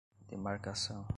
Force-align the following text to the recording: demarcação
demarcação 0.27 1.05